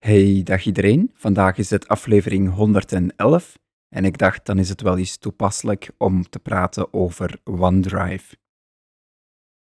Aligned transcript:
Hey, 0.00 0.42
dag 0.42 0.64
iedereen. 0.64 1.10
Vandaag 1.14 1.58
is 1.58 1.70
het 1.70 1.88
aflevering 1.88 2.54
111 2.54 3.58
en 3.88 4.04
ik 4.04 4.18
dacht 4.18 4.46
dan 4.46 4.58
is 4.58 4.68
het 4.68 4.80
wel 4.80 4.98
eens 4.98 5.16
toepasselijk 5.16 5.90
om 5.98 6.28
te 6.28 6.38
praten 6.38 6.92
over 6.92 7.40
OneDrive. 7.44 8.36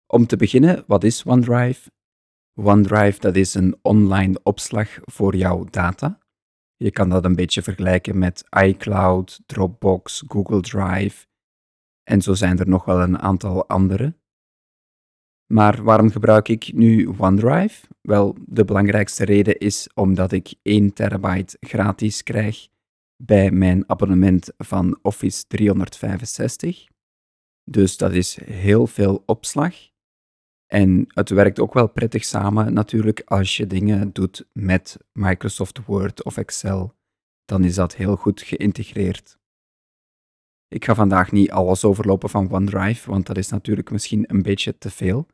Om 0.08 0.28
te 0.28 0.38
beginnen, 0.38 0.84
wat 0.88 1.04
is 1.04 1.24
OneDrive? 1.24 1.92
OneDrive 2.54 3.20
dat 3.20 3.36
is 3.36 3.54
een 3.54 3.80
online 3.82 4.40
opslag 4.44 4.98
voor 5.02 5.36
jouw 5.36 5.64
data. 5.64 6.20
Je 6.76 6.92
kan 6.92 7.10
dat 7.10 7.26
een 7.26 7.36
beetje 7.36 7.62
vergelijken 7.62 8.18
met 8.18 8.44
iCloud, 8.64 9.42
Dropbox, 9.46 10.24
Google 10.28 10.62
Drive 10.62 11.26
en 12.04 12.22
zo 12.22 12.34
zijn 12.34 12.60
er 12.60 12.68
nog 12.68 12.86
wel 12.86 13.02
een 13.02 13.20
aantal 13.20 13.68
andere. 13.68 14.16
Maar 15.54 15.84
waarom 15.84 16.12
gebruik 16.12 16.48
ik 16.48 16.74
nu 16.74 17.08
OneDrive? 17.18 17.88
Wel, 18.02 18.36
de 18.46 18.66
belangrijkste 18.66 19.26
reden 19.26 19.58
is 19.58 19.90
omdat 19.94 20.32
ik 20.32 20.54
1 20.62 20.94
terabyte 20.94 21.58
gratis 21.60 22.24
krijg 22.24 22.68
bij 23.24 23.52
mijn 23.52 23.90
abonnement 23.90 24.52
van 24.58 25.00
Office 25.02 25.48
365. 25.48 26.88
Dus 27.64 27.98
dat 27.98 28.14
is 28.14 28.40
heel 28.44 28.88
veel 28.88 29.24
opslag. 29.26 29.76
En 30.66 31.06
het 31.08 31.30
werkt 31.30 31.60
ook 31.60 31.74
wel 31.74 31.88
prettig 31.88 32.26
samen 32.26 32.74
natuurlijk 32.74 33.22
als 33.26 33.58
je 33.58 33.68
dingen 33.68 34.14
doet 34.14 34.48
met 34.52 34.98
Microsoft 35.12 35.86
Word 35.86 36.24
of 36.24 36.38
Excel. 36.38 36.94
Dan 37.46 37.64
is 37.64 37.76
dat 37.76 37.96
heel 37.96 38.16
goed 38.16 38.42
geïntegreerd. 38.42 39.38
Ik 40.68 40.86
ga 40.86 40.96
vandaag 40.96 41.32
niet 41.32 41.52
alles 41.52 41.84
overlopen 41.84 42.30
van 42.30 42.52
OneDrive, 42.52 43.10
want 43.10 43.26
dat 43.26 43.38
is 43.38 43.50
natuurlijk 43.50 43.92
misschien 43.92 44.24
een 44.28 44.42
beetje 44.42 44.78
te 44.78 44.90
veel. 44.90 45.28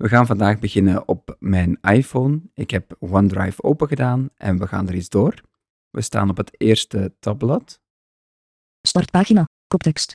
We 0.00 0.08
gaan 0.08 0.26
vandaag 0.26 0.58
beginnen 0.58 1.08
op 1.08 1.36
mijn 1.38 1.80
iPhone. 1.80 2.40
Ik 2.54 2.70
heb 2.70 2.96
OneDrive 2.98 3.62
open 3.62 3.88
gedaan 3.88 4.30
en 4.36 4.58
we 4.58 4.66
gaan 4.66 4.88
er 4.88 4.94
eens 4.94 5.08
door. 5.08 5.40
We 5.90 6.00
staan 6.00 6.30
op 6.30 6.36
het 6.36 6.60
eerste 6.60 7.14
tabblad. 7.18 7.80
Startpagina, 8.82 9.44
koptekst. 9.66 10.12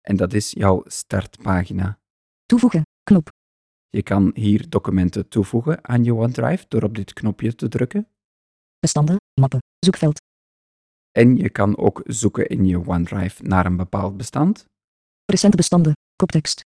En 0.00 0.16
dat 0.16 0.32
is 0.32 0.50
jouw 0.50 0.82
startpagina. 0.86 1.98
Toevoegen, 2.46 2.82
knop. 3.02 3.28
Je 3.88 4.02
kan 4.02 4.30
hier 4.34 4.68
documenten 4.68 5.28
toevoegen 5.28 5.84
aan 5.88 6.04
je 6.04 6.14
OneDrive 6.14 6.64
door 6.68 6.82
op 6.82 6.94
dit 6.94 7.12
knopje 7.12 7.54
te 7.54 7.68
drukken. 7.68 8.08
Bestanden, 8.78 9.16
mappen, 9.40 9.58
zoekveld. 9.78 10.20
En 11.10 11.36
je 11.36 11.50
kan 11.50 11.76
ook 11.76 12.02
zoeken 12.04 12.48
in 12.48 12.64
je 12.64 12.86
OneDrive 12.86 13.42
naar 13.42 13.66
een 13.66 13.76
bepaald 13.76 14.16
bestand. 14.16 14.64
Recente 15.24 15.56
bestanden, 15.56 15.92
koptekst. 16.16 16.70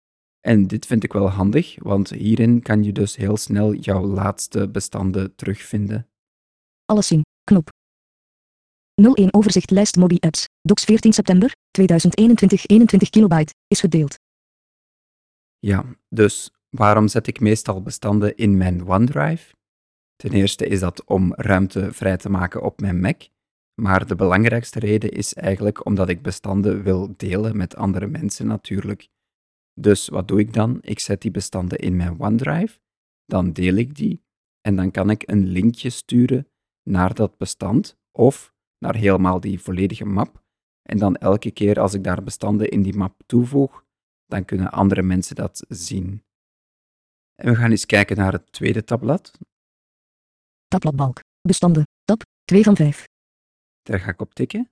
En 0.46 0.66
dit 0.66 0.86
vind 0.86 1.04
ik 1.04 1.12
wel 1.12 1.28
handig, 1.28 1.76
want 1.78 2.10
hierin 2.10 2.62
kan 2.62 2.82
je 2.82 2.92
dus 2.92 3.16
heel 3.16 3.36
snel 3.36 3.74
jouw 3.74 4.04
laatste 4.04 4.68
bestanden 4.68 5.34
terugvinden. 5.34 6.08
Alles 6.84 7.06
zien, 7.06 7.22
knop. 7.44 7.68
01 8.94 9.34
overzicht 9.34 9.70
lijst 9.70 9.96
Mobi 9.96 10.16
apps. 10.20 10.44
Docs 10.60 10.84
14 10.84 11.12
september 11.12 11.52
2021 11.70 12.66
21 12.66 13.10
kilobyte 13.10 13.54
is 13.66 13.80
gedeeld. 13.80 14.18
Ja, 15.58 15.84
dus 16.08 16.50
waarom 16.70 17.08
zet 17.08 17.26
ik 17.26 17.40
meestal 17.40 17.82
bestanden 17.82 18.36
in 18.36 18.56
mijn 18.56 18.86
OneDrive? 18.88 19.54
Ten 20.16 20.32
eerste 20.32 20.66
is 20.66 20.80
dat 20.80 21.04
om 21.04 21.34
ruimte 21.34 21.92
vrij 21.92 22.16
te 22.16 22.30
maken 22.30 22.62
op 22.62 22.80
mijn 22.80 23.00
Mac, 23.00 23.22
maar 23.74 24.06
de 24.06 24.14
belangrijkste 24.14 24.78
reden 24.78 25.10
is 25.10 25.34
eigenlijk 25.34 25.86
omdat 25.86 26.08
ik 26.08 26.22
bestanden 26.22 26.82
wil 26.82 27.14
delen 27.16 27.56
met 27.56 27.76
andere 27.76 28.06
mensen 28.06 28.46
natuurlijk. 28.46 29.12
Dus 29.74 30.08
wat 30.08 30.28
doe 30.28 30.40
ik 30.40 30.52
dan? 30.52 30.78
Ik 30.80 30.98
zet 30.98 31.22
die 31.22 31.30
bestanden 31.30 31.78
in 31.78 31.96
mijn 31.96 32.20
OneDrive, 32.20 32.78
dan 33.24 33.52
deel 33.52 33.74
ik 33.74 33.94
die 33.94 34.22
en 34.60 34.76
dan 34.76 34.90
kan 34.90 35.10
ik 35.10 35.30
een 35.30 35.46
linkje 35.46 35.90
sturen 35.90 36.48
naar 36.82 37.14
dat 37.14 37.36
bestand 37.36 37.96
of 38.10 38.52
naar 38.78 38.94
helemaal 38.94 39.40
die 39.40 39.60
volledige 39.60 40.04
map. 40.04 40.42
En 40.82 40.98
dan 40.98 41.16
elke 41.16 41.50
keer 41.50 41.80
als 41.80 41.94
ik 41.94 42.04
daar 42.04 42.22
bestanden 42.22 42.68
in 42.68 42.82
die 42.82 42.96
map 42.96 43.22
toevoeg, 43.26 43.84
dan 44.26 44.44
kunnen 44.44 44.70
andere 44.70 45.02
mensen 45.02 45.36
dat 45.36 45.64
zien. 45.68 46.24
En 47.34 47.50
we 47.50 47.56
gaan 47.56 47.70
eens 47.70 47.86
kijken 47.86 48.16
naar 48.16 48.32
het 48.32 48.52
tweede 48.52 48.84
tabblad. 48.84 49.38
Tabbladbalk. 50.68 51.20
Bestanden. 51.40 51.82
Tab 52.04 52.22
2 52.44 52.62
van 52.62 52.76
5. 52.76 53.04
Daar 53.82 54.00
ga 54.00 54.10
ik 54.10 54.20
op 54.20 54.34
tikken 54.34 54.70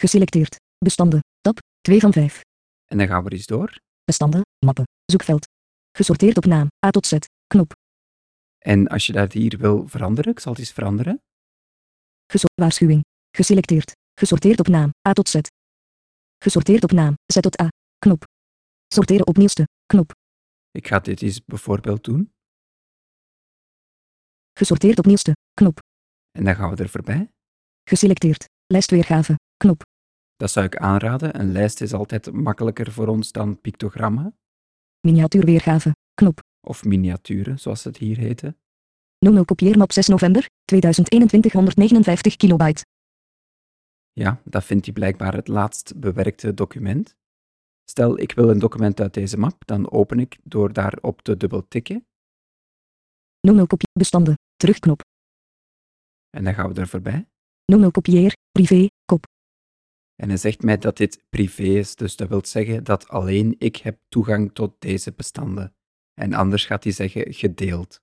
Geselecteerd. 0.00 0.56
Bestanden. 0.78 1.20
Tab 1.40 1.58
2 1.80 2.00
van 2.00 2.12
5. 2.12 2.40
en 2.86 2.98
dan 2.98 3.06
gaan 3.06 3.24
we 3.24 3.30
eens 3.30 3.46
door. 3.46 3.84
Bestanden, 4.06 4.42
mappen, 4.66 4.84
zoekveld. 5.04 5.46
Gesorteerd 5.92 6.36
op 6.36 6.44
naam, 6.44 6.68
A 6.86 6.90
tot 6.90 7.06
Z, 7.06 7.16
knop. 7.46 7.72
En 8.58 8.86
als 8.86 9.06
je 9.06 9.12
dat 9.12 9.32
hier 9.32 9.58
wil 9.58 9.88
veranderen, 9.88 10.32
ik 10.32 10.40
zal 10.40 10.52
het 10.52 10.60
eens 10.60 10.72
veranderen. 10.72 11.22
Gesor 12.26 12.50
waarschuwing. 12.54 13.04
Geselecteerd. 13.30 13.92
Gesorteerd 14.14 14.58
op 14.58 14.68
naam, 14.68 14.90
A 15.08 15.12
tot 15.12 15.28
Z. 15.28 15.40
Gesorteerd 16.38 16.82
op 16.82 16.90
naam, 16.90 17.14
Z 17.32 17.40
tot 17.40 17.60
A, 17.60 17.68
knop. 17.98 18.24
Sorteren 18.94 19.26
op 19.26 19.36
nieuwste, 19.36 19.68
knop. 19.86 20.10
Ik 20.70 20.86
ga 20.86 20.98
dit 20.98 21.22
eens 21.22 21.44
bijvoorbeeld 21.44 22.04
doen. 22.04 22.32
Gesorteerd 24.52 24.98
op 24.98 25.06
nieuwste, 25.06 25.32
knop. 25.54 25.78
En 26.30 26.44
dan 26.44 26.54
gaan 26.54 26.70
we 26.70 26.82
er 26.82 26.88
voorbij. 26.88 27.30
Geselecteerd. 27.84 28.44
Lijstweergave, 28.66 29.34
knop. 29.56 29.82
Dat 30.36 30.50
zou 30.50 30.66
ik 30.66 30.76
aanraden. 30.76 31.40
Een 31.40 31.52
lijst 31.52 31.80
is 31.80 31.92
altijd 31.92 32.32
makkelijker 32.32 32.92
voor 32.92 33.06
ons 33.06 33.32
dan 33.32 33.60
pictogrammen 33.60 34.36
Miniatuurweergave, 35.06 35.96
knop. 36.14 36.40
of 36.66 36.84
miniaturen, 36.84 37.58
zoals 37.58 37.84
het 37.84 37.96
hier 37.96 38.16
heette. 38.16 38.56
00 39.18 39.44
kopieermap 39.44 39.92
6 39.92 40.06
november 40.06 40.46
2021 40.64 41.52
159 41.52 42.36
kilobyte. 42.36 42.84
Ja, 44.12 44.40
dat 44.44 44.64
vindt 44.64 44.84
hij 44.84 44.94
blijkbaar 44.94 45.34
het 45.34 45.48
laatst 45.48 46.00
bewerkte 46.00 46.54
document. 46.54 47.16
Stel, 47.84 48.18
ik 48.18 48.32
wil 48.32 48.50
een 48.50 48.58
document 48.58 49.00
uit 49.00 49.14
deze 49.14 49.38
map, 49.38 49.66
dan 49.66 49.90
open 49.90 50.18
ik 50.18 50.38
door 50.42 50.72
daarop 50.72 51.22
te 51.22 51.36
dubbel 51.36 51.68
tikken 51.68 52.06
00 53.40 53.66
kopie 53.66 53.88
bestanden, 53.92 54.34
terugknop. 54.56 55.00
en 56.30 56.44
dan 56.44 56.54
gaan 56.54 56.72
we 56.72 56.80
er 56.80 56.88
voorbij. 56.88 57.28
00 57.64 57.90
kopieer, 57.90 58.32
privé. 58.50 58.86
En 60.16 60.28
hij 60.28 60.36
zegt 60.38 60.62
mij 60.62 60.78
dat 60.78 60.96
dit 60.96 61.24
privé 61.28 61.62
is, 61.62 61.94
dus 61.94 62.16
dat 62.16 62.28
wil 62.28 62.44
zeggen 62.46 62.84
dat 62.84 63.08
alleen 63.08 63.54
ik 63.58 63.76
heb 63.76 63.98
toegang 64.08 64.54
tot 64.54 64.80
deze 64.80 65.12
bestanden. 65.12 65.74
En 66.14 66.32
anders 66.32 66.66
gaat 66.66 66.84
hij 66.84 66.92
zeggen 66.92 67.34
gedeeld. 67.34 68.00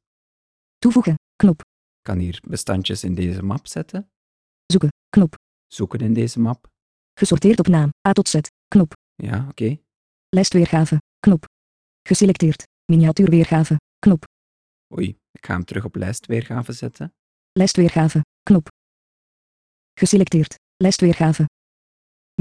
Toevoegen, 0.78 1.16
knop. 1.36 1.60
Ik 1.60 2.10
kan 2.10 2.18
hier 2.18 2.40
bestandjes 2.48 3.04
in 3.04 3.16
deze 3.16 3.44
map 3.44 3.68
zetten, 3.68 4.12
Zoeken, 4.66 4.90
knop. 5.10 5.36
zoeken 5.68 6.00
in 6.00 6.14
deze 6.14 6.40
map. 6.40 6.68
Gesorteerd 7.20 7.60
op 7.60 7.68
naam, 7.68 7.90
A 8.08 8.12
tot 8.12 8.30
Z, 8.30 8.40
knop. 8.68 8.94
Ja, 9.16 9.48
oké. 9.50 9.78
Lijstweergave, 10.30 10.98
knop. 11.20 11.46
Geselecteerd, 12.08 12.64
miniatuurweergave, 12.92 13.76
knop. 14.00 14.24
Oei, 14.98 15.08
ik 15.32 15.46
ga 15.46 15.54
hem 15.54 15.66
terug 15.66 15.86
op 15.86 15.96
lijstweergave 15.96 16.72
zetten. 16.72 17.14
Lijstweergave, 17.52 18.22
knop. 18.44 18.68
Geselecteerd, 20.00 20.56
lijstweergave. 20.78 21.46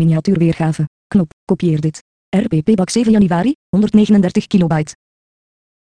Miniatuurweergave, 0.01 0.89
knop. 1.07 1.31
Kopieer 1.45 1.81
dit. 1.81 2.03
RPP 2.37 2.77
bak 2.77 2.91
7 2.91 3.13
januari, 3.13 3.53
139 3.69 4.47
kilobyte. 4.47 4.97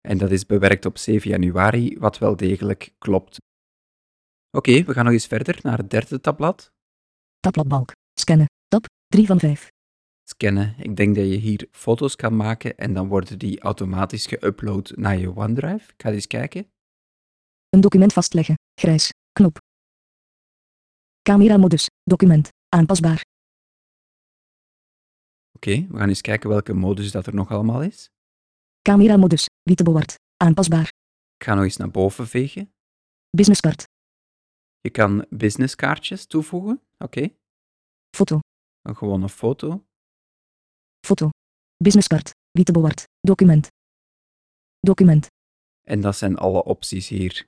En 0.01 0.19
dat 0.19 0.31
is 0.31 0.47
bewerkt 0.47 0.85
op 0.85 0.99
7 0.99 1.31
januari, 1.31 1.99
wat 1.99 2.19
wel 2.19 2.37
degelijk 2.37 2.95
klopt. 2.99 3.39
Oké, 4.51 4.83
we 4.83 4.93
gaan 4.93 5.05
nog 5.05 5.13
eens 5.13 5.27
verder 5.27 5.59
naar 5.63 5.79
het 5.79 5.91
derde 5.91 6.21
tabblad. 6.21 6.73
Tabbladbalk. 7.41 7.93
Scannen. 8.21 8.47
Tab 8.69 8.85
3 9.07 9.27
van 9.27 9.39
5. 9.39 9.69
Scannen. 10.23 10.75
Ik 10.79 10.97
denk 10.97 11.15
dat 11.15 11.25
je 11.25 11.37
hier 11.37 11.69
foto's 11.71 12.17
kan 12.17 12.37
maken 12.37 12.77
en 12.77 12.95
dan 12.95 13.09
worden 13.09 13.39
die 13.39 13.61
automatisch 13.61 14.27
geüpload 14.35 14.95
naar 14.95 15.19
je 15.19 15.37
OneDrive. 15.37 15.93
Ik 15.93 16.03
ga 16.03 16.11
eens 16.11 16.27
kijken. 16.27 16.71
Een 17.69 17.81
document 17.81 18.13
vastleggen. 18.13 18.55
Grijs. 18.81 19.11
Knop. 19.33 19.59
Camera 21.23 21.57
modus. 21.57 21.87
Document. 22.03 22.49
Aanpasbaar. 22.69 23.23
Oké, 25.57 25.87
we 25.91 25.99
gaan 25.99 26.09
eens 26.09 26.21
kijken 26.21 26.49
welke 26.49 26.73
modus 26.73 27.11
dat 27.11 27.27
er 27.27 27.35
nog 27.35 27.51
allemaal 27.51 27.83
is. 27.83 28.11
Camera 28.83 29.17
modus. 29.17 29.47
Witte 29.63 29.83
beward. 29.83 30.15
Aanpasbaar. 30.37 30.87
Ik 31.37 31.45
ga 31.45 31.55
nog 31.55 31.65
eens 31.65 31.77
naar 31.77 31.91
boven 31.91 32.27
vegen. 32.27 32.73
Businesskaart. 33.31 33.85
Je 34.81 34.91
kan 34.91 35.27
businesskaartjes 35.31 36.27
toevoegen. 36.27 36.83
Oké, 36.99 37.29
Foto. 38.17 38.41
een 38.83 38.97
gewone 38.97 39.29
foto. 39.29 39.87
Foto. 41.07 41.29
Businesskaart. 41.77 42.31
Witte. 42.51 43.07
Document. 43.21 43.69
Document. 44.81 45.27
En 45.83 46.01
dat 46.01 46.17
zijn 46.17 46.37
alle 46.37 46.65
opties 46.65 47.09
hier. 47.09 47.47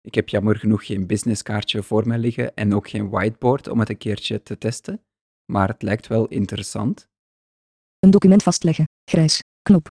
Ik 0.00 0.14
heb 0.14 0.28
jammer 0.28 0.56
genoeg 0.56 0.86
geen 0.86 1.06
businesskaartje 1.06 1.82
voor 1.82 2.06
mij 2.06 2.18
liggen 2.18 2.54
en 2.54 2.74
ook 2.74 2.88
geen 2.88 3.08
whiteboard 3.10 3.68
om 3.68 3.78
het 3.78 3.88
een 3.88 3.98
keertje 3.98 4.42
te 4.42 4.58
testen, 4.58 5.04
maar 5.46 5.68
het 5.68 5.82
lijkt 5.82 6.06
wel 6.06 6.26
interessant. 6.26 7.08
Een 7.98 8.10
document 8.10 8.42
vastleggen. 8.42 8.84
Grijs. 9.10 9.40
Knop. 9.62 9.88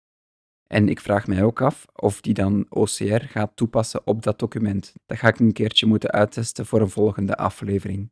En 0.68 0.90
ik 0.90 1.00
vraag 1.00 1.28
mij 1.28 1.44
ook 1.44 1.62
af 1.62 1.86
of 1.94 2.22
die 2.22 2.34
dan 2.34 2.66
OCR 2.70 3.24
gaat 3.24 3.56
toepassen 3.56 4.08
op 4.08 4.24
dat 4.24 4.40
document. 4.40 4.94
Dat 5.06 5.18
ga 5.18 5.28
ik 5.28 5.40
een 5.40 5.54
keertje 5.54 5.86
moeten 5.86 6.12
uittesten 6.12 6.66
voor 6.66 6.82
een 6.82 6.90
volgende 6.90 7.36
aflevering. 7.38 8.12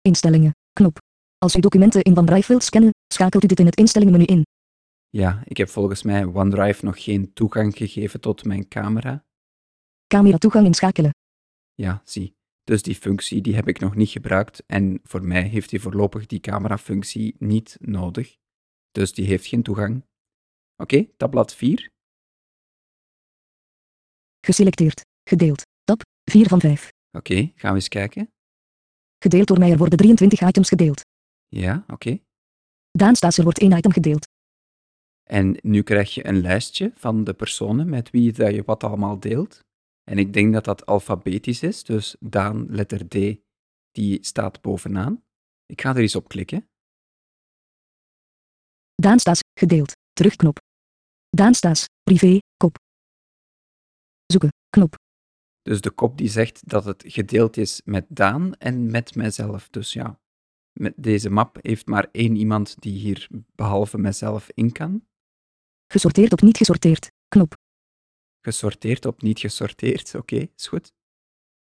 Instellingen. 0.00 0.50
Knop. 0.72 0.98
Als 1.38 1.56
u 1.56 1.60
documenten 1.60 2.02
in 2.02 2.16
OneDrive 2.16 2.48
wilt 2.48 2.62
scannen, 2.62 2.90
schakelt 3.12 3.44
u 3.44 3.46
dit 3.46 3.60
in 3.60 3.66
het 3.66 3.76
instellingenmenu 3.76 4.24
in. 4.24 4.46
Ja, 5.08 5.42
ik 5.44 5.56
heb 5.56 5.68
volgens 5.68 6.02
mij 6.02 6.24
OneDrive 6.24 6.84
nog 6.84 7.02
geen 7.02 7.32
toegang 7.32 7.76
gegeven 7.76 8.20
tot 8.20 8.44
mijn 8.44 8.68
camera. 8.68 9.24
Camera 10.06 10.38
toegang 10.38 10.66
inschakelen. 10.66 11.10
Ja, 11.74 12.02
zie. 12.04 12.34
Dus 12.70 12.82
die 12.82 12.94
functie 12.94 13.40
die 13.40 13.54
heb 13.54 13.68
ik 13.68 13.78
nog 13.78 13.94
niet 13.94 14.08
gebruikt 14.08 14.62
en 14.66 15.00
voor 15.02 15.22
mij 15.24 15.42
heeft 15.42 15.70
hij 15.70 15.80
voorlopig 15.80 16.26
die 16.26 16.40
camera-functie 16.40 17.34
niet 17.38 17.76
nodig. 17.80 18.36
Dus 18.90 19.12
die 19.12 19.26
heeft 19.26 19.46
geen 19.46 19.62
toegang. 19.62 20.04
Oké, 20.76 21.08
tabblad 21.16 21.54
4. 21.54 21.88
Geselecteerd. 24.40 25.00
Gedeeld. 25.28 25.62
Tab 25.84 26.02
4 26.30 26.48
van 26.48 26.60
5. 26.60 26.88
Oké, 27.10 27.52
gaan 27.54 27.70
we 27.70 27.76
eens 27.76 27.88
kijken. 27.88 28.30
Gedeeld 29.18 29.46
door 29.46 29.58
mij 29.58 29.70
er 29.70 29.78
worden 29.78 29.98
23 29.98 30.40
items 30.40 30.68
gedeeld. 30.68 31.00
Ja, 31.48 31.84
oké. 31.88 32.18
Daan 32.90 33.16
Staes 33.16 33.38
er 33.38 33.44
wordt 33.44 33.58
één 33.58 33.76
item 33.76 33.92
gedeeld. 33.92 34.26
En 35.22 35.58
nu 35.62 35.82
krijg 35.82 36.14
je 36.14 36.26
een 36.26 36.40
lijstje 36.40 36.92
van 36.94 37.24
de 37.24 37.34
personen 37.34 37.88
met 37.88 38.10
wie 38.10 38.32
dat 38.32 38.54
je 38.54 38.62
wat 38.62 38.84
allemaal 38.84 39.20
deelt. 39.20 39.64
En 40.10 40.18
ik 40.18 40.32
denk 40.32 40.52
dat 40.52 40.64
dat 40.64 40.86
alfabetisch 40.86 41.62
is, 41.62 41.84
dus 41.84 42.16
Daan, 42.20 42.66
letter 42.70 43.08
D, 43.08 43.14
die 43.90 44.24
staat 44.24 44.60
bovenaan. 44.60 45.24
Ik 45.66 45.80
ga 45.80 45.90
er 45.90 45.96
eens 45.96 46.14
op 46.14 46.28
klikken. 46.28 46.68
Daan 48.94 49.18
Staes, 49.18 49.40
gedeeld. 49.58 49.92
Terugknop. 50.12 50.58
Daan 51.28 51.54
Staes, 51.54 51.84
privé, 52.02 52.38
kop. 52.56 52.76
Zoeken, 54.26 54.48
knop. 54.70 54.94
Dus 55.62 55.80
de 55.80 55.90
kop 55.90 56.18
die 56.18 56.28
zegt 56.28 56.68
dat 56.68 56.84
het 56.84 57.04
gedeeld 57.06 57.56
is 57.56 57.80
met 57.84 58.06
Daan 58.08 58.54
en 58.54 58.90
met 58.90 59.14
mijzelf. 59.14 59.68
Dus 59.68 59.92
ja, 59.92 60.20
met 60.72 60.94
deze 60.96 61.30
map 61.30 61.58
heeft 61.60 61.86
maar 61.86 62.08
één 62.12 62.36
iemand 62.36 62.80
die 62.80 62.98
hier 62.98 63.28
behalve 63.54 63.98
mijzelf 63.98 64.48
in 64.54 64.72
kan. 64.72 65.06
Gesorteerd 65.86 66.32
op 66.32 66.40
niet 66.40 66.56
gesorteerd, 66.56 67.10
knop. 67.28 67.54
Gesorteerd 68.40 69.06
op 69.06 69.22
niet 69.22 69.38
gesorteerd, 69.38 70.14
oké, 70.14 70.48
is 70.56 70.66
goed. 70.66 70.92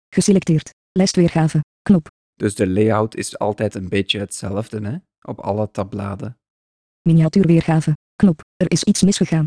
Geselecteerd. 0.10 0.70
Lijstweergave, 0.92 1.60
knop. 1.82 2.08
Dus 2.36 2.56
de 2.56 2.68
layout 2.68 3.16
is 3.16 3.40
altijd 3.40 3.76
een 3.76 3.90
beetje 3.90 4.20
hetzelfde, 4.20 4.82
hè? 4.82 4.98
Op 5.22 5.40
alle 5.40 5.72
tabbladen. 5.72 6.40
Miniatuurweergave, 7.02 7.94
knop. 8.16 8.42
Er 8.56 8.72
is 8.72 8.84
iets 8.84 9.02
misgegaan. 9.02 9.46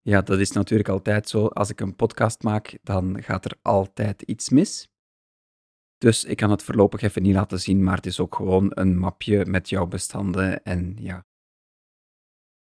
Ja, 0.00 0.22
dat 0.22 0.38
is 0.38 0.52
natuurlijk 0.52 0.88
altijd 0.88 1.28
zo. 1.28 1.46
Als 1.46 1.70
ik 1.70 1.80
een 1.80 1.96
podcast 1.96 2.42
maak, 2.42 2.78
dan 2.82 3.22
gaat 3.22 3.44
er 3.44 3.58
altijd 3.62 4.22
iets 4.22 4.48
mis. 4.48 4.88
Dus 5.98 6.24
ik 6.24 6.36
kan 6.36 6.50
het 6.50 6.62
voorlopig 6.62 7.02
even 7.02 7.22
niet 7.22 7.34
laten 7.34 7.60
zien, 7.60 7.84
maar 7.84 7.96
het 7.96 8.06
is 8.06 8.20
ook 8.20 8.34
gewoon 8.34 8.70
een 8.74 8.98
mapje 8.98 9.46
met 9.46 9.68
jouw 9.68 9.86
bestanden 9.86 10.62
en 10.62 10.96
ja. 10.98 11.24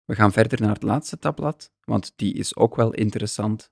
We 0.10 0.16
gaan 0.16 0.32
verder 0.32 0.62
naar 0.62 0.74
het 0.74 0.84
laatste 0.84 1.20
tabblad, 1.20 1.72
want 1.84 2.14
die 2.16 2.34
is 2.34 2.56
ook 2.56 2.76
wel 2.76 2.94
interessant. 2.94 3.72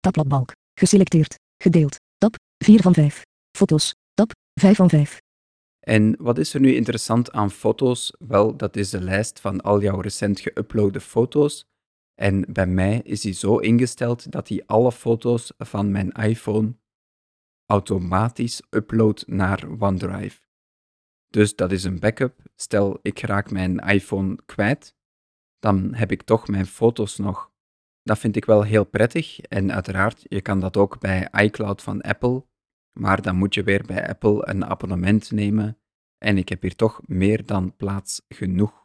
Tabbladbalk. 0.00 0.52
Geselecteerd. 0.74 1.34
Gedeeld. 1.62 1.96
Tab 2.18 2.34
4 2.64 2.80
van 2.82 2.94
5. 2.94 3.22
Foto's. 3.56 3.94
Tab 4.14 4.30
5 4.60 4.76
van 4.76 4.88
5. 4.88 5.18
En 5.80 6.16
wat 6.18 6.38
is 6.38 6.54
er 6.54 6.60
nu 6.60 6.74
interessant 6.74 7.32
aan 7.32 7.50
foto's? 7.50 8.14
Wel, 8.18 8.56
dat 8.56 8.76
is 8.76 8.90
de 8.90 9.00
lijst 9.00 9.40
van 9.40 9.60
al 9.60 9.82
jouw 9.82 10.00
recent 10.00 10.40
geüploade 10.40 11.00
foto's. 11.00 11.64
En 12.14 12.52
bij 12.52 12.66
mij 12.66 13.00
is 13.04 13.20
die 13.20 13.32
zo 13.32 13.56
ingesteld 13.56 14.32
dat 14.32 14.48
hij 14.48 14.62
alle 14.66 14.92
foto's 14.92 15.52
van 15.58 15.90
mijn 15.90 16.12
iPhone 16.12 16.74
automatisch 17.66 18.62
uploadt 18.70 19.26
naar 19.26 19.68
OneDrive. 19.78 20.40
Dus 21.28 21.56
dat 21.56 21.72
is 21.72 21.84
een 21.84 22.00
backup. 22.00 22.42
Stel, 22.54 22.98
ik 23.02 23.20
raak 23.20 23.50
mijn 23.50 23.78
iPhone 23.78 24.38
kwijt, 24.46 24.98
dan 25.60 25.94
heb 25.94 26.10
ik 26.10 26.22
toch 26.22 26.48
mijn 26.48 26.66
foto's 26.66 27.16
nog. 27.16 27.50
Dat 28.02 28.18
vind 28.18 28.36
ik 28.36 28.44
wel 28.44 28.62
heel 28.62 28.84
prettig 28.84 29.40
en 29.40 29.72
uiteraard, 29.72 30.24
je 30.28 30.40
kan 30.40 30.60
dat 30.60 30.76
ook 30.76 31.00
bij 31.00 31.28
iCloud 31.32 31.82
van 31.82 32.00
Apple, 32.00 32.44
maar 32.92 33.22
dan 33.22 33.36
moet 33.36 33.54
je 33.54 33.62
weer 33.62 33.82
bij 33.86 34.08
Apple 34.08 34.48
een 34.48 34.64
abonnement 34.64 35.30
nemen 35.30 35.78
en 36.18 36.38
ik 36.38 36.48
heb 36.48 36.62
hier 36.62 36.76
toch 36.76 37.00
meer 37.06 37.46
dan 37.46 37.76
plaats 37.76 38.22
genoeg. 38.28 38.78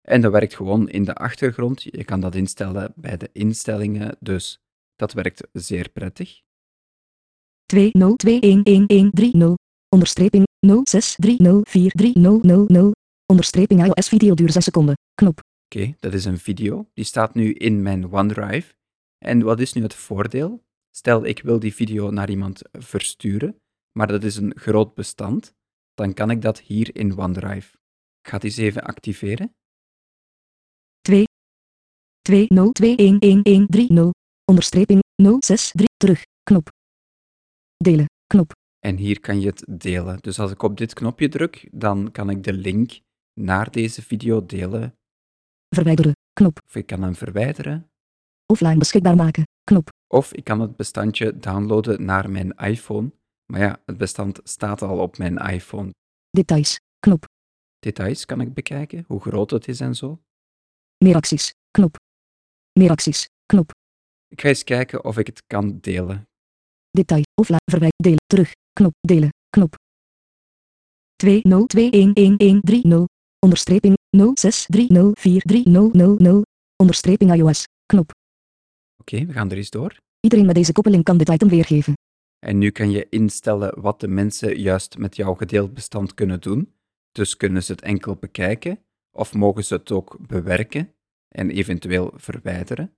En 0.00 0.20
dat 0.20 0.32
werkt 0.32 0.54
gewoon 0.54 0.88
in 0.88 1.04
de 1.04 1.14
achtergrond. 1.14 1.82
Je 1.82 2.04
kan 2.04 2.20
dat 2.20 2.34
instellen 2.34 2.92
bij 2.96 3.16
de 3.16 3.30
instellingen, 3.32 4.16
dus 4.20 4.60
dat 4.96 5.12
werkt 5.12 5.48
zeer 5.52 5.88
prettig. 5.88 6.40
20211130. 7.66 9.54
Onderstreping 9.88 10.44
0630430000. 10.66 10.66
Onderstreping 13.32 13.84
iOS 13.84 14.08
video 14.08 14.34
duur 14.34 14.50
6 14.50 14.64
seconden. 14.64 14.94
Knop. 15.14 15.40
Oké, 15.64 15.94
dat 15.98 16.12
is 16.12 16.24
een 16.24 16.38
video. 16.38 16.90
Die 16.94 17.04
staat 17.04 17.34
nu 17.34 17.52
in 17.52 17.82
mijn 17.82 18.12
OneDrive. 18.12 18.74
En 19.18 19.42
wat 19.42 19.60
is 19.60 19.72
nu 19.72 19.82
het 19.82 19.94
voordeel? 19.94 20.64
Stel, 20.90 21.24
ik 21.24 21.42
wil 21.42 21.58
die 21.58 21.74
video 21.74 22.10
naar 22.10 22.30
iemand 22.30 22.62
versturen, 22.72 23.60
maar 23.92 24.06
dat 24.06 24.24
is 24.24 24.36
een 24.36 24.52
groot 24.56 24.94
bestand. 24.94 25.54
Dan 25.94 26.14
kan 26.14 26.30
ik 26.30 26.42
dat 26.42 26.60
hier 26.60 26.96
in 26.96 27.18
OneDrive. 27.18 27.76
Ik 28.20 28.28
ga 28.28 28.34
het 28.34 28.44
eens 28.44 28.56
even 28.56 28.82
activeren. 28.82 29.54
2 31.00 31.24
20211130. 32.22 34.10
Onderstreping 34.44 35.00
063 35.14 35.86
terug. 35.96 36.22
Knop. 36.42 36.68
Delen. 37.76 38.06
Knop. 38.26 38.52
En 38.78 38.96
hier 38.96 39.20
kan 39.20 39.40
je 39.40 39.46
het 39.46 39.64
delen. 39.68 40.18
Dus 40.20 40.38
als 40.38 40.50
ik 40.50 40.62
op 40.62 40.76
dit 40.76 40.94
knopje 40.94 41.28
druk, 41.28 41.68
dan 41.72 42.12
kan 42.12 42.30
ik 42.30 42.44
de 42.44 42.52
link 42.52 43.04
naar 43.40 43.70
deze 43.70 44.02
video 44.02 44.46
delen. 44.46 44.96
Verwijderen. 45.68 46.12
Knop. 46.32 46.60
Of 46.66 46.74
ik 46.74 46.86
kan 46.86 47.02
hem 47.02 47.14
verwijderen. 47.14 47.90
Offline 48.46 48.78
beschikbaar 48.78 49.16
maken. 49.16 49.44
Knop. 49.64 49.88
Of 50.06 50.32
ik 50.32 50.44
kan 50.44 50.60
het 50.60 50.76
bestandje 50.76 51.38
downloaden 51.38 52.04
naar 52.04 52.30
mijn 52.30 52.52
iPhone. 52.52 53.12
Maar 53.52 53.60
ja, 53.60 53.82
het 53.84 53.96
bestand 53.96 54.40
staat 54.44 54.82
al 54.82 54.98
op 54.98 55.18
mijn 55.18 55.36
iPhone. 55.36 55.90
Details. 56.30 56.76
Knop. 56.98 57.24
Details 57.78 58.24
kan 58.24 58.40
ik 58.40 58.54
bekijken, 58.54 59.04
hoe 59.06 59.20
groot 59.20 59.50
het 59.50 59.68
is 59.68 59.80
en 59.80 59.94
zo. 59.94 60.22
Meer 61.04 61.14
acties. 61.14 61.54
Knop. 61.70 61.96
Meer 62.72 62.90
acties. 62.90 63.26
Knop. 63.46 63.70
Ik 64.28 64.40
ga 64.40 64.48
eens 64.48 64.64
kijken 64.64 65.04
of 65.04 65.18
ik 65.18 65.26
het 65.26 65.42
kan 65.46 65.78
delen. 65.80 66.24
Detail. 66.90 67.22
Offline. 67.34 67.60
Verwijderen. 67.70 68.04
Delen. 68.04 68.20
Terug. 68.26 68.52
Knop. 68.72 68.92
Delen. 69.00 69.30
Knop. 69.50 69.74
20211130. 71.16 73.15
Onderstreping 73.46 73.94
0630430000. 74.16 74.18
Onderstreping 76.76 77.34
iOS. 77.34 77.64
Knop. 77.86 78.10
Oké, 79.00 79.26
we 79.26 79.32
gaan 79.32 79.50
er 79.50 79.56
eens 79.56 79.70
door. 79.70 79.96
Iedereen 80.20 80.46
met 80.46 80.54
deze 80.54 80.72
koppeling 80.72 81.04
kan 81.04 81.16
dit 81.18 81.28
item 81.28 81.48
weergeven. 81.48 81.94
En 82.38 82.58
nu 82.58 82.70
kan 82.70 82.90
je 82.90 83.08
instellen 83.08 83.80
wat 83.80 84.00
de 84.00 84.08
mensen 84.08 84.58
juist 84.58 84.98
met 84.98 85.16
jouw 85.16 85.34
gedeeld 85.34 85.74
bestand 85.74 86.14
kunnen 86.14 86.40
doen. 86.40 86.74
Dus 87.12 87.36
kunnen 87.36 87.62
ze 87.62 87.72
het 87.72 87.80
enkel 87.80 88.14
bekijken, 88.14 88.78
of 89.10 89.34
mogen 89.34 89.64
ze 89.64 89.74
het 89.74 89.90
ook 89.92 90.18
bewerken 90.26 90.94
en 91.28 91.50
eventueel 91.50 92.12
verwijderen. 92.14 92.96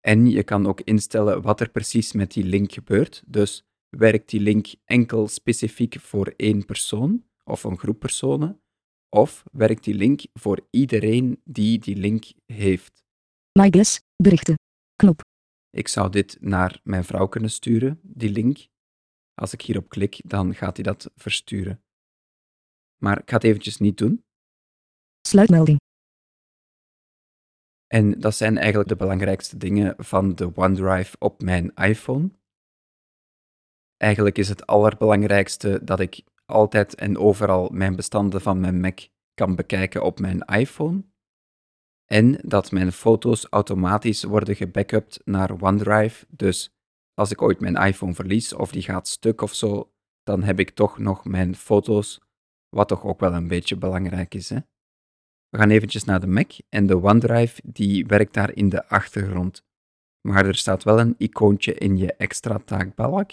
En 0.00 0.30
je 0.30 0.42
kan 0.42 0.66
ook 0.66 0.80
instellen 0.80 1.42
wat 1.42 1.60
er 1.60 1.70
precies 1.70 2.12
met 2.12 2.32
die 2.32 2.44
link 2.44 2.72
gebeurt. 2.72 3.22
Dus 3.26 3.64
werkt 3.88 4.30
die 4.30 4.40
link 4.40 4.66
enkel 4.84 5.28
specifiek 5.28 6.00
voor 6.00 6.32
één 6.36 6.64
persoon 6.64 7.24
of 7.44 7.64
een 7.64 7.78
groep 7.78 7.98
personen? 7.98 8.60
Of 9.08 9.44
werkt 9.52 9.84
die 9.84 9.94
link 9.94 10.22
voor 10.32 10.66
iedereen 10.70 11.40
die 11.44 11.78
die 11.78 11.96
link 11.96 12.24
heeft? 12.46 13.04
My 13.52 13.68
guess. 13.70 14.00
Berichten. 14.16 14.54
Knop. 14.96 15.20
Ik 15.70 15.88
zou 15.88 16.10
dit 16.10 16.36
naar 16.40 16.80
mijn 16.82 17.04
vrouw 17.04 17.26
kunnen 17.26 17.50
sturen, 17.50 18.00
die 18.02 18.30
link. 18.30 18.66
Als 19.34 19.52
ik 19.52 19.62
hierop 19.62 19.88
klik, 19.88 20.20
dan 20.24 20.54
gaat 20.54 20.76
hij 20.76 20.84
dat 20.84 21.10
versturen. 21.14 21.82
Maar 23.02 23.20
ik 23.20 23.28
ga 23.30 23.34
het 23.34 23.44
eventjes 23.44 23.78
niet 23.78 23.98
doen. 23.98 24.24
Sluitmelding. 25.28 25.78
En 27.86 28.20
dat 28.20 28.34
zijn 28.34 28.58
eigenlijk 28.58 28.88
de 28.88 28.96
belangrijkste 28.96 29.56
dingen 29.56 29.94
van 30.04 30.34
de 30.34 30.56
OneDrive 30.56 31.16
op 31.18 31.42
mijn 31.42 31.74
iPhone. 31.74 32.30
Eigenlijk 33.96 34.38
is 34.38 34.48
het 34.48 34.66
allerbelangrijkste 34.66 35.84
dat 35.84 36.00
ik 36.00 36.24
altijd 36.46 36.94
en 36.94 37.18
overal 37.18 37.68
mijn 37.72 37.96
bestanden 37.96 38.40
van 38.40 38.60
mijn 38.60 38.80
Mac 38.80 38.98
kan 39.34 39.54
bekijken 39.54 40.04
op 40.04 40.18
mijn 40.18 40.40
iPhone. 40.40 41.04
En 42.04 42.38
dat 42.42 42.70
mijn 42.70 42.92
foto's 42.92 43.46
automatisch 43.50 44.22
worden 44.22 44.56
gebackupt 44.56 45.20
naar 45.24 45.62
OneDrive. 45.62 46.26
Dus 46.28 46.74
als 47.14 47.30
ik 47.30 47.42
ooit 47.42 47.60
mijn 47.60 47.76
iPhone 47.76 48.14
verlies 48.14 48.52
of 48.52 48.72
die 48.72 48.82
gaat 48.82 49.08
stuk 49.08 49.40
of 49.40 49.54
zo, 49.54 49.92
dan 50.22 50.42
heb 50.42 50.58
ik 50.58 50.70
toch 50.70 50.98
nog 50.98 51.24
mijn 51.24 51.54
foto's, 51.54 52.20
wat 52.68 52.88
toch 52.88 53.04
ook 53.04 53.20
wel 53.20 53.34
een 53.34 53.48
beetje 53.48 53.76
belangrijk 53.76 54.34
is. 54.34 54.48
Hè? 54.48 54.58
We 55.48 55.58
gaan 55.58 55.70
eventjes 55.70 56.04
naar 56.04 56.20
de 56.20 56.26
Mac 56.26 56.52
en 56.68 56.86
de 56.86 57.02
OneDrive 57.02 57.60
die 57.64 58.06
werkt 58.06 58.34
daar 58.34 58.54
in 58.54 58.68
de 58.68 58.88
achtergrond. 58.88 59.64
Maar 60.28 60.46
er 60.46 60.54
staat 60.54 60.84
wel 60.84 61.00
een 61.00 61.14
icoontje 61.18 61.74
in 61.74 61.96
je 61.96 62.12
extra 62.12 62.58
taakbalk. 62.58 63.30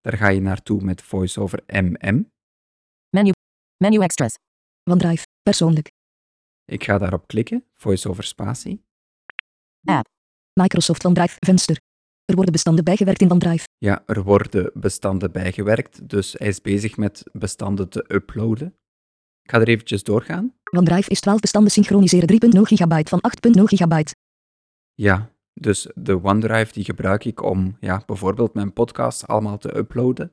Daar 0.00 0.16
ga 0.16 0.28
je 0.28 0.40
naartoe 0.40 0.82
met 0.82 1.02
VoiceOver 1.02 1.62
MM. 1.66 2.30
Menu. 3.84 4.02
Extras. 4.02 4.38
OneDrive. 4.90 5.26
Persoonlijk. 5.42 5.90
Ik 6.64 6.84
ga 6.84 6.98
daarop 6.98 7.26
klikken, 7.26 7.64
VoiceOver 7.74 8.24
spatie. 8.24 8.84
App. 9.84 10.08
Microsoft 10.60 11.04
OneDrive. 11.04 11.36
Venster. 11.38 11.80
Er 12.24 12.34
worden 12.34 12.52
bestanden 12.52 12.84
bijgewerkt 12.84 13.20
in 13.20 13.30
OneDrive. 13.30 13.66
Ja, 13.78 14.02
er 14.06 14.22
worden 14.22 14.70
bestanden 14.74 15.32
bijgewerkt, 15.32 16.08
dus 16.08 16.32
hij 16.32 16.48
is 16.48 16.60
bezig 16.60 16.96
met 16.96 17.22
bestanden 17.32 17.88
te 17.88 18.04
uploaden. 18.08 18.76
Ik 19.42 19.50
ga 19.50 19.60
er 19.60 19.68
eventjes 19.68 20.02
doorgaan. 20.02 20.54
OneDrive 20.76 21.10
is 21.10 21.20
12 21.20 21.40
bestanden 21.40 21.72
synchroniseren 21.72 22.54
3.0 22.56 22.60
gigabyte 22.60 23.08
van 23.08 23.22
8.0 23.58 23.62
gigabyte. 23.62 24.14
Ja, 24.94 25.30
dus 25.52 25.90
de 25.94 26.22
OneDrive 26.22 26.72
die 26.72 26.84
gebruik 26.84 27.24
ik 27.24 27.42
om 27.42 27.76
ja, 27.80 28.02
bijvoorbeeld 28.06 28.54
mijn 28.54 28.72
podcast 28.72 29.26
allemaal 29.26 29.58
te 29.58 29.76
uploaden. 29.76 30.32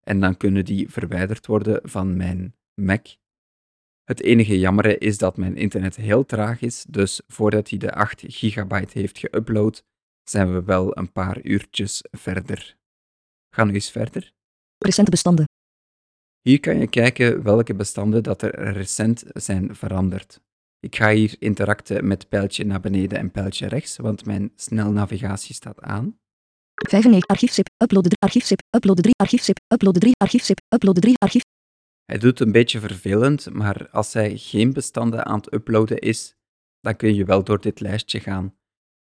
En 0.00 0.20
dan 0.20 0.36
kunnen 0.36 0.64
die 0.64 0.90
verwijderd 0.90 1.46
worden 1.46 1.80
van 1.82 2.16
mijn 2.16 2.57
Mac. 2.78 3.06
Het 4.04 4.22
enige 4.22 4.58
jammere 4.58 4.98
is 4.98 5.18
dat 5.18 5.36
mijn 5.36 5.56
internet 5.56 5.96
heel 5.96 6.24
traag 6.24 6.60
is, 6.60 6.84
dus 6.88 7.20
voordat 7.26 7.68
hij 7.70 7.78
de 7.78 7.94
8 7.94 8.24
gigabyte 8.26 8.98
heeft 8.98 9.26
geüpload, 9.26 9.84
zijn 10.22 10.52
we 10.52 10.62
wel 10.62 10.98
een 10.98 11.12
paar 11.12 11.42
uurtjes 11.42 12.04
verder. 12.10 12.76
Ga 13.54 13.64
nu 13.64 13.72
eens 13.72 13.90
verder. 13.90 14.32
Recente 14.78 15.10
bestanden. 15.10 15.44
Hier 16.40 16.60
kan 16.60 16.78
je 16.78 16.88
kijken 16.88 17.42
welke 17.42 17.74
bestanden 17.74 18.22
dat 18.22 18.42
er 18.42 18.72
recent 18.72 19.24
zijn 19.32 19.76
veranderd. 19.76 20.40
Ik 20.80 20.96
ga 20.96 21.10
hier 21.10 21.36
interacten 21.38 22.06
met 22.06 22.28
pijltje 22.28 22.64
naar 22.64 22.80
beneden 22.80 23.18
en 23.18 23.30
pijltje 23.30 23.66
rechts, 23.66 23.96
want 23.96 24.24
mijn 24.24 24.52
snelnavigatie 24.56 25.54
staat 25.54 25.80
aan. 25.80 26.18
95 26.74 27.28
archiefzip. 27.30 27.66
Uploaden 27.82 28.10
3 28.10 28.18
archiefzip. 28.18 28.58
Uploaden 28.76 29.02
3 29.02 29.14
archiefzip. 29.16 29.58
Uploaden 29.74 30.00
3 30.00 30.14
archiefzip. 30.16 30.58
Uploaden 30.74 31.02
3 31.02 31.14
archief. 31.18 31.42
Hij 32.10 32.18
doet 32.18 32.40
een 32.40 32.52
beetje 32.52 32.80
vervelend, 32.80 33.50
maar 33.52 33.88
als 33.90 34.12
hij 34.12 34.36
geen 34.36 34.72
bestanden 34.72 35.26
aan 35.26 35.38
het 35.38 35.52
uploaden 35.52 35.98
is, 35.98 36.36
dan 36.80 36.96
kun 36.96 37.14
je 37.14 37.24
wel 37.24 37.44
door 37.44 37.60
dit 37.60 37.80
lijstje 37.80 38.20
gaan. 38.20 38.56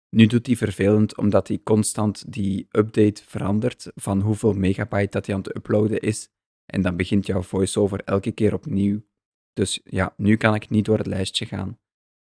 Nu 0.08 0.26
doet 0.26 0.46
hij 0.46 0.56
vervelend 0.56 1.16
omdat 1.16 1.48
hij 1.48 1.60
constant 1.64 2.32
die 2.32 2.66
update 2.70 3.22
verandert 3.26 3.90
van 3.94 4.20
hoeveel 4.20 4.52
megabyte 4.52 5.10
dat 5.10 5.26
hij 5.26 5.34
aan 5.34 5.40
het 5.40 5.56
uploaden 5.56 6.00
is. 6.00 6.28
En 6.72 6.82
dan 6.82 6.96
begint 6.96 7.26
jouw 7.26 7.42
voiceover 7.42 8.00
elke 8.04 8.32
keer 8.32 8.54
opnieuw. 8.54 9.04
Dus 9.52 9.80
ja, 9.84 10.14
nu 10.16 10.36
kan 10.36 10.54
ik 10.54 10.70
niet 10.70 10.84
door 10.84 10.98
het 10.98 11.06
lijstje 11.06 11.46
gaan. 11.46 11.68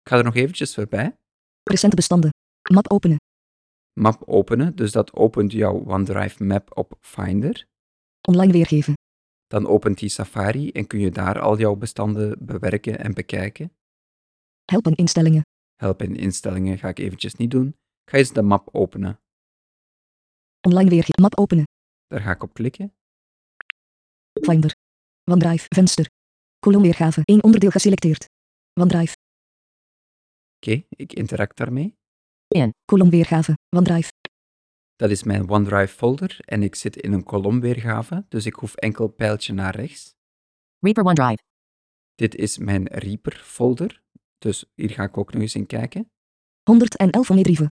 Ik 0.03 0.09
ga 0.09 0.17
er 0.17 0.25
nog 0.25 0.35
eventjes 0.35 0.75
voorbij. 0.75 1.17
Recente 1.63 1.97
bestanden. 1.97 2.31
Map 2.73 2.91
openen. 2.91 3.17
Map 3.93 4.23
openen, 4.27 4.77
dus 4.77 4.93
dat 4.93 5.13
opent 5.13 5.53
jouw 5.53 5.85
OneDrive 5.87 6.45
map 6.45 6.77
op 6.77 6.99
Finder. 7.01 7.67
Online 8.29 8.53
weergeven. 8.53 8.95
Dan 9.47 9.67
opent 9.67 10.01
hij 10.01 10.09
Safari 10.09 10.71
en 10.71 10.87
kun 10.87 10.99
je 11.01 11.11
daar 11.11 11.41
al 11.41 11.59
jouw 11.59 11.75
bestanden 11.75 12.47
bewerken 12.47 12.99
en 12.99 13.15
bekijken. 13.15 13.73
Helpen 14.65 14.95
instellingen. 14.95 15.43
Help 15.77 16.03
in 16.03 16.17
instellingen 16.17 16.79
ga 16.79 16.89
ik 16.89 16.99
eventjes 16.99 17.35
niet 17.35 17.51
doen. 17.51 17.77
Ga 18.11 18.19
eens 18.19 18.33
de 18.33 18.43
map 18.43 18.69
openen. 18.73 19.21
Online 20.61 20.91
weergeven. 20.91 21.23
Map 21.23 21.39
openen. 21.39 21.65
Daar 22.07 22.21
ga 22.21 22.31
ik 22.31 22.43
op 22.43 22.55
klikken. 22.55 22.95
Finder. 24.33 24.75
OneDrive. 25.31 25.67
Venster. 25.69 26.11
Kolomweergave. 26.59 27.21
1 27.25 27.43
onderdeel 27.43 27.71
geselecteerd. 27.71 28.29
OneDrive. 28.81 29.17
Oké, 30.57 30.85
ik 30.89 31.13
interact 31.13 31.57
daarmee. 31.57 31.95
In. 32.49 32.75
Kolomweergave. 32.85 33.55
OneDrive. 33.77 34.11
Dat 34.97 35.11
is 35.11 35.23
mijn 35.23 35.49
OneDrive 35.49 35.95
folder 35.95 36.39
en 36.41 36.63
ik 36.63 36.75
zit 36.75 36.97
in 36.97 37.13
een 37.13 37.25
kolomweergave, 37.25 38.25
dus 38.29 38.47
ik 38.47 38.55
hoef 38.55 38.75
enkel 38.75 39.09
pijltje 39.09 39.53
naar 39.53 39.77
rechts. 39.77 40.15
Reaper 40.79 41.05
OneDrive. 41.05 41.43
Dit 42.15 42.35
is 42.35 42.59
mijn 42.59 42.87
Reaper 42.87 43.37
folder, 43.37 44.03
dus 44.39 44.73
hier 44.75 44.91
ga 44.91 45.03
ik 45.03 45.19
ook 45.19 45.33
nog 45.33 45.43
eens 45.43 45.55
in 45.55 45.67
kijken. 45.67 46.11
111 46.63 47.31
oneerdrieven. 47.31 47.71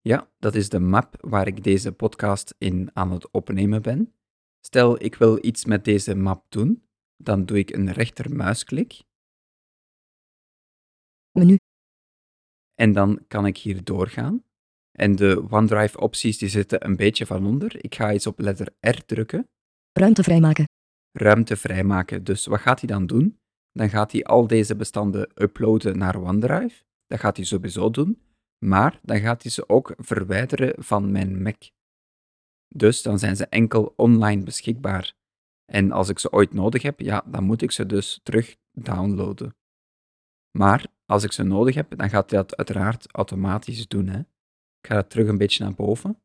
Ja, 0.00 0.30
dat 0.38 0.54
is 0.54 0.68
de 0.68 0.78
map 0.78 1.16
waar 1.20 1.46
ik 1.46 1.64
deze 1.64 1.92
podcast 1.92 2.54
in 2.58 2.90
aan 2.92 3.10
het 3.10 3.30
opnemen 3.30 3.82
ben. 3.82 4.14
Stel, 4.60 5.02
ik 5.02 5.14
wil 5.14 5.44
iets 5.44 5.64
met 5.64 5.84
deze 5.84 6.14
map 6.14 6.50
doen, 6.50 6.88
dan 7.16 7.46
doe 7.46 7.58
ik 7.58 7.70
een 7.70 7.92
rechtermuisklik 7.92 9.04
Menu. 11.30 11.56
en 12.74 12.92
dan 12.92 13.24
kan 13.28 13.46
ik 13.46 13.56
hier 13.56 13.84
doorgaan. 13.84 14.44
En 14.96 15.16
de 15.16 15.46
OneDrive 15.50 16.00
opties 16.00 16.38
die 16.38 16.48
zitten 16.48 16.84
een 16.84 16.96
beetje 16.96 17.26
van 17.26 17.46
onder. 17.46 17.84
Ik 17.84 17.94
ga 17.94 18.10
eens 18.10 18.26
op 18.26 18.38
letter 18.38 18.74
R 18.80 19.04
drukken. 19.06 19.48
Ruimte 19.92 20.22
vrijmaken. 20.22 20.64
ruimte 21.12 21.56
vrijmaken. 21.56 22.24
Dus 22.24 22.46
wat 22.46 22.60
gaat 22.60 22.80
hij 22.80 22.88
dan 22.88 23.06
doen? 23.06 23.38
Dan 23.72 23.88
gaat 23.88 24.12
hij 24.12 24.24
al 24.24 24.46
deze 24.46 24.76
bestanden 24.76 25.30
uploaden 25.34 25.98
naar 25.98 26.20
OneDrive. 26.22 26.84
Dat 27.06 27.20
gaat 27.20 27.36
hij 27.36 27.46
sowieso 27.46 27.90
doen. 27.90 28.22
Maar 28.64 29.00
dan 29.02 29.18
gaat 29.18 29.42
hij 29.42 29.50
ze 29.50 29.68
ook 29.68 29.94
verwijderen 29.96 30.84
van 30.84 31.12
mijn 31.12 31.42
Mac. 31.42 31.62
Dus 32.74 33.02
dan 33.02 33.18
zijn 33.18 33.36
ze 33.36 33.46
enkel 33.46 33.92
online 33.96 34.42
beschikbaar. 34.42 35.14
En 35.72 35.92
als 35.92 36.08
ik 36.08 36.18
ze 36.18 36.32
ooit 36.32 36.52
nodig 36.52 36.82
heb, 36.82 37.00
ja, 37.00 37.24
dan 37.26 37.44
moet 37.44 37.62
ik 37.62 37.70
ze 37.70 37.86
dus 37.86 38.20
terug 38.22 38.56
downloaden. 38.72 39.56
Maar 40.58 40.86
als 41.06 41.24
ik 41.24 41.32
ze 41.32 41.42
nodig 41.42 41.74
heb, 41.74 41.96
dan 41.96 42.10
gaat 42.10 42.30
hij 42.30 42.38
dat 42.38 42.56
uiteraard 42.56 43.12
automatisch 43.12 43.88
doen. 43.88 44.08
Hè. 44.08 44.20
Ik 44.86 44.92
ga 44.92 44.98
dat 44.98 45.10
terug 45.10 45.28
een 45.28 45.38
beetje 45.38 45.64
naar 45.64 45.74
boven. 45.74 46.22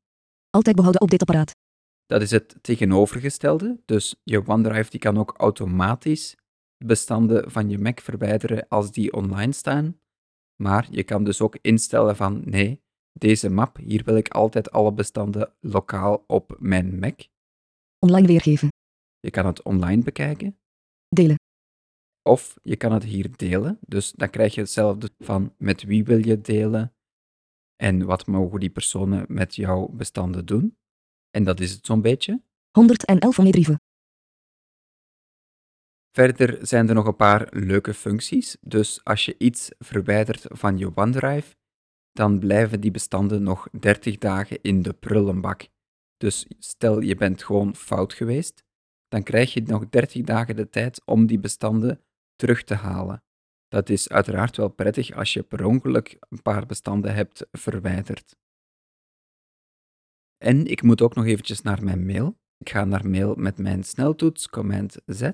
Altijd 0.49 0.75
behouden 0.75 1.01
op 1.01 1.09
dit 1.09 1.21
apparaat. 1.21 1.55
Dat 2.05 2.21
is 2.21 2.31
het 2.31 2.55
tegenovergestelde. 2.61 3.81
Dus 3.85 4.15
je 4.23 4.47
OneDrive 4.47 4.89
die 4.89 4.99
kan 4.99 5.17
ook 5.17 5.33
automatisch 5.37 6.37
bestanden 6.85 7.51
van 7.51 7.69
je 7.69 7.77
Mac 7.77 7.99
verwijderen 7.99 8.67
als 8.67 8.91
die 8.91 9.13
online 9.13 9.51
staan. 9.51 9.99
Maar 10.63 10.87
je 10.91 11.03
kan 11.03 11.23
dus 11.23 11.41
ook 11.41 11.57
instellen 11.61 12.15
van 12.15 12.41
nee, 12.45 12.81
deze 13.11 13.49
map, 13.49 13.77
hier 13.77 14.03
wil 14.03 14.15
ik 14.15 14.29
altijd 14.29 14.71
alle 14.71 14.93
bestanden 14.93 15.53
lokaal 15.59 16.23
op 16.27 16.55
mijn 16.59 16.99
Mac. 16.99 17.21
Online 17.99 18.27
weergeven. 18.27 18.67
Je 19.19 19.29
kan 19.29 19.45
het 19.45 19.63
online 19.63 20.03
bekijken 20.03 20.59
Delen. 21.07 21.35
of 22.21 22.57
je 22.63 22.75
kan 22.75 22.91
het 22.91 23.03
hier 23.03 23.37
delen. 23.37 23.79
Dus 23.87 24.11
dan 24.11 24.29
krijg 24.29 24.55
je 24.55 24.61
hetzelfde 24.61 25.09
van 25.19 25.53
met 25.57 25.83
wie 25.83 26.03
wil 26.03 26.25
je 26.25 26.41
delen 26.41 26.93
en 27.81 28.05
wat 28.05 28.25
mogen 28.25 28.59
die 28.59 28.69
personen 28.69 29.25
met 29.27 29.55
jouw 29.55 29.87
bestanden 29.87 30.45
doen. 30.45 30.77
En 31.29 31.43
dat 31.43 31.59
is 31.59 31.71
het 31.71 31.85
zo'n 31.85 32.01
beetje. 32.01 32.41
111 32.71 33.39
oneerdrieven. 33.39 33.81
Verder 36.11 36.67
zijn 36.67 36.87
er 36.87 36.95
nog 36.95 37.05
een 37.05 37.15
paar 37.15 37.47
leuke 37.49 37.93
functies. 37.93 38.57
Dus 38.61 39.03
als 39.03 39.25
je 39.25 39.35
iets 39.37 39.69
verwijdert 39.77 40.45
van 40.49 40.77
je 40.77 40.95
OneDrive, 40.95 41.55
dan 42.11 42.39
blijven 42.39 42.81
die 42.81 42.91
bestanden 42.91 43.43
nog 43.43 43.67
30 43.71 44.17
dagen 44.17 44.61
in 44.61 44.81
de 44.81 44.93
prullenbak. 44.93 45.67
Dus 46.17 46.45
stel 46.59 46.99
je 46.99 47.15
bent 47.15 47.43
gewoon 47.43 47.75
fout 47.75 48.13
geweest, 48.13 48.63
dan 49.07 49.23
krijg 49.23 49.53
je 49.53 49.61
nog 49.61 49.89
30 49.89 50.23
dagen 50.23 50.55
de 50.55 50.69
tijd 50.69 51.01
om 51.05 51.25
die 51.25 51.39
bestanden 51.39 52.01
terug 52.35 52.63
te 52.63 52.75
halen. 52.75 53.23
Dat 53.71 53.89
is 53.89 54.09
uiteraard 54.09 54.57
wel 54.57 54.69
prettig 54.69 55.11
als 55.15 55.33
je 55.33 55.43
per 55.43 55.65
ongeluk 55.65 56.17
een 56.29 56.41
paar 56.41 56.65
bestanden 56.65 57.13
hebt 57.13 57.47
verwijderd. 57.51 58.35
En 60.37 60.65
ik 60.65 60.81
moet 60.81 61.01
ook 61.01 61.15
nog 61.15 61.25
eventjes 61.25 61.61
naar 61.61 61.83
mijn 61.83 62.05
mail. 62.05 62.37
Ik 62.57 62.69
ga 62.69 62.85
naar 62.85 63.09
mail 63.09 63.35
met 63.35 63.57
mijn 63.57 63.83
sneltoets, 63.83 64.49
Command 64.49 64.97
Z. 65.05 65.31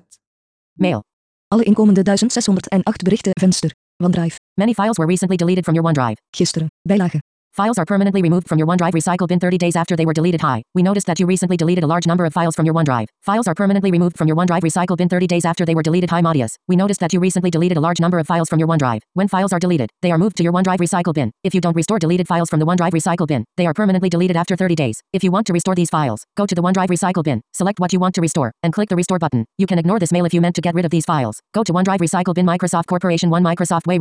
Mail. 0.72 1.04
Alle 1.46 1.64
inkomende 1.64 2.02
1608 2.02 3.02
berichten. 3.02 3.32
Venster. 3.40 3.70
OneDrive. 3.96 4.36
Many 4.54 4.72
files 4.72 4.96
were 4.96 5.08
recently 5.08 5.36
deleted 5.36 5.64
from 5.64 5.74
your 5.74 5.88
OneDrive. 5.88 6.20
Gisteren. 6.36 6.68
Bijlage. 6.82 7.18
Files 7.58 7.76
are 7.76 7.84
permanently 7.84 8.22
removed 8.22 8.46
from 8.46 8.58
your 8.58 8.68
OneDrive 8.68 8.92
recycle 8.92 9.26
bin 9.26 9.40
30 9.40 9.58
days 9.58 9.74
after 9.74 9.96
they 9.96 10.06
were 10.06 10.12
deleted. 10.12 10.40
Hi. 10.42 10.62
We 10.74 10.82
noticed 10.84 11.08
that 11.08 11.18
you 11.18 11.26
recently 11.26 11.56
deleted 11.56 11.82
a 11.82 11.88
large 11.88 12.06
number 12.06 12.24
of 12.24 12.32
files 12.32 12.54
from 12.54 12.64
your 12.64 12.74
OneDrive. 12.74 13.06
Files 13.22 13.48
are 13.48 13.54
permanently 13.54 13.90
removed 13.90 14.16
from 14.16 14.28
your 14.28 14.36
OneDrive 14.36 14.60
recycle 14.60 14.96
bin 14.96 15.08
30 15.08 15.26
days 15.26 15.44
after 15.44 15.64
they 15.64 15.74
were 15.74 15.82
deleted. 15.82 16.10
Hi 16.10 16.20
Matias. 16.20 16.56
We 16.68 16.76
noticed 16.76 17.00
that 17.00 17.12
you 17.12 17.18
recently 17.18 17.50
deleted 17.50 17.76
a 17.76 17.80
large 17.80 17.98
number 17.98 18.20
of 18.20 18.28
files 18.28 18.48
from 18.48 18.60
your 18.60 18.68
OneDrive. 18.68 19.00
When 19.14 19.26
files 19.26 19.52
are 19.52 19.58
deleted, 19.58 19.90
they 20.02 20.12
are 20.12 20.18
moved 20.18 20.36
to 20.36 20.44
your 20.44 20.52
OneDrive 20.52 20.78
recycle 20.78 21.12
bin. 21.12 21.32
If 21.42 21.52
you 21.52 21.60
don't 21.60 21.74
restore 21.74 21.98
deleted 21.98 22.28
files 22.28 22.48
from 22.48 22.60
the 22.60 22.66
OneDrive 22.66 22.92
recycle 22.92 23.26
bin, 23.26 23.44
they 23.56 23.66
are 23.66 23.74
permanently 23.74 24.08
deleted 24.08 24.36
after 24.36 24.54
30 24.54 24.76
days. 24.76 25.02
If 25.12 25.24
you 25.24 25.32
want 25.32 25.46
to 25.48 25.52
restore 25.52 25.74
these 25.74 25.90
files, 25.90 26.24
go 26.36 26.46
to 26.46 26.54
the 26.54 26.62
OneDrive 26.62 26.88
recycle 26.88 27.24
bin, 27.24 27.40
select 27.52 27.80
what 27.80 27.92
you 27.92 27.98
want 27.98 28.14
to 28.14 28.20
restore, 28.20 28.52
and 28.62 28.72
click 28.72 28.88
the 28.88 28.96
restore 28.96 29.18
button. 29.18 29.46
You 29.56 29.66
can 29.66 29.80
ignore 29.80 29.98
this 29.98 30.12
mail 30.12 30.24
if 30.26 30.32
you 30.32 30.40
meant 30.40 30.54
to 30.54 30.62
get 30.62 30.76
rid 30.76 30.84
of 30.84 30.92
these 30.92 31.04
files. 31.04 31.40
Go 31.52 31.64
to 31.64 31.72
OneDrive 31.72 31.98
recycle 31.98 32.34
bin 32.34 32.46
Microsoft 32.46 32.86
Corporation 32.86 33.30
1 33.30 33.42
Microsoft 33.42 33.88
Way. 33.88 33.98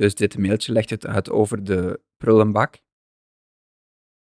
Dus 0.00 0.14
dit 0.14 0.38
mailtje 0.38 0.72
legt 0.72 0.90
het 0.90 1.06
uit 1.06 1.30
over 1.30 1.64
de 1.64 2.00
prullenbak. 2.16 2.82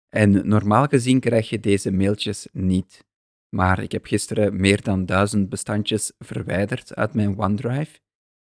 En 0.10 0.48
normaal 0.48 0.86
gezien 0.86 1.20
krijg 1.20 1.50
je 1.50 1.60
deze 1.60 1.92
mailtjes 1.92 2.48
niet. 2.52 3.08
Maar 3.56 3.80
ik 3.80 3.92
heb 3.92 4.06
gisteren 4.06 4.62
meer 4.62 4.82
dan 4.82 5.06
duizend 5.06 5.50
bestandjes 5.50 6.12
verwijderd 6.18 6.96
uit 6.96 7.14
mijn 7.14 7.40
OneDrive. 7.40 8.00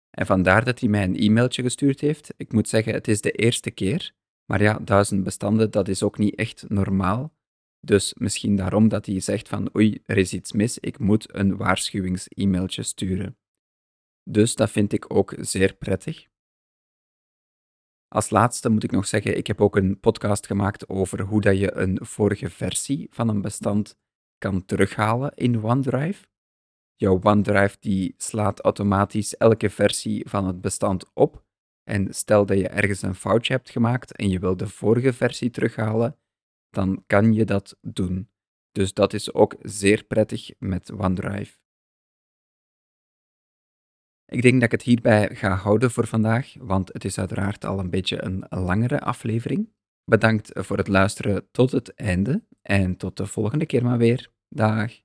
En 0.10 0.26
vandaar 0.26 0.66
dat 0.66 0.80
hij 0.80 0.90
mij 0.90 1.04
een 1.04 1.16
e-mailtje 1.16 1.62
gestuurd 1.62 2.00
heeft. 2.00 2.34
Ik 2.38 2.52
moet 2.54 2.68
zeggen, 2.68 2.94
het 2.94 3.08
is 3.08 3.22
de 3.22 3.32
eerste 3.32 3.72
keer. 3.72 4.14
Maar 4.46 4.62
ja, 4.62 4.80
duizend 4.80 5.24
bestanden, 5.24 5.72
dat 5.72 5.88
is 5.88 6.04
ook 6.04 6.18
niet 6.18 6.36
echt 6.36 6.70
normaal. 6.70 7.34
Dus 7.80 8.14
misschien 8.14 8.56
daarom 8.56 8.88
dat 8.88 9.06
hij 9.06 9.20
zegt 9.20 9.50
van 9.50 9.76
oei, 9.76 10.02
er 10.06 10.18
is 10.18 10.34
iets 10.34 10.52
mis, 10.52 10.80
ik 10.80 11.00
moet 11.00 11.36
een 11.36 11.58
waarschuwings-e-mailtje 11.58 12.84
sturen. 12.84 13.38
Dus 14.30 14.56
dat 14.56 14.72
vind 14.72 14.94
ik 14.94 15.14
ook 15.14 15.36
zeer 15.40 15.76
prettig. 15.76 16.32
Als 18.14 18.30
laatste 18.30 18.70
moet 18.70 18.84
ik 18.84 18.92
nog 18.92 19.08
zeggen, 19.08 19.38
ik 19.38 19.48
heb 19.48 19.62
ook 19.62 19.76
een 19.76 20.00
podcast 20.00 20.46
gemaakt 20.48 20.90
over 20.90 21.22
hoe 21.22 21.42
dat 21.42 21.58
je 21.58 21.76
een 21.76 22.00
vorige 22.02 22.50
versie 22.50 23.08
van 23.12 23.30
een 23.30 23.42
bestand 23.42 23.98
kan 24.38 24.66
terughalen 24.66 25.32
in 25.36 25.64
OneDrive. 25.64 26.26
Jouw 26.96 27.20
OneDrive 27.24 27.78
die 27.80 28.14
slaat 28.18 28.60
automatisch 28.60 29.38
elke 29.38 29.70
versie 29.70 30.30
van 30.30 30.48
het 30.48 30.62
bestand 30.62 31.12
op. 31.14 31.44
En 31.84 32.14
stel 32.14 32.46
dat 32.46 32.58
je 32.58 32.68
ergens 32.68 33.02
een 33.02 33.16
foutje 33.16 33.54
hebt 33.54 33.70
gemaakt 33.70 34.16
en 34.16 34.30
je 34.30 34.40
wil 34.40 34.58
de 34.58 34.68
vorige 34.68 35.14
versie 35.14 35.50
terughalen, 35.50 36.18
dan 36.70 37.04
kan 37.08 37.34
je 37.34 37.46
dat 37.46 37.78
doen. 37.82 38.30
Dus 38.72 38.94
dat 38.94 39.14
is 39.14 39.34
ook 39.34 39.56
zeer 39.62 40.04
prettig 40.04 40.52
met 40.60 40.92
OneDrive. 40.92 41.63
Ik 44.34 44.42
denk 44.42 44.54
dat 44.54 44.64
ik 44.64 44.72
het 44.72 44.82
hierbij 44.82 45.30
ga 45.36 45.56
houden 45.56 45.92
voor 45.92 46.08
vandaag, 46.08 46.54
want 46.60 46.94
het 46.94 47.06
is 47.06 47.20
uiteraard 47.20 47.66
al 47.66 47.80
een 47.80 47.90
beetje 47.90 48.24
een 48.24 48.46
langere 48.50 49.00
aflevering. 49.00 49.70
Bedankt 50.06 50.52
voor 50.54 50.78
het 50.78 50.88
luisteren 50.88 51.48
tot 51.52 51.72
het 51.72 51.94
einde 51.94 52.44
en 52.62 52.98
tot 52.98 53.18
de 53.18 53.26
volgende 53.26 53.66
keer 53.66 53.84
maar 53.84 53.98
weer. 53.98 54.32
Dag. 54.50 55.03